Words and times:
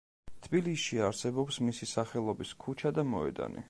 თბილისში 0.45 0.99
არსებობს 1.09 1.61
მისი 1.69 1.91
სახელობის 1.93 2.59
ქუჩა 2.67 2.99
და 2.99 3.11
მოედანი. 3.15 3.59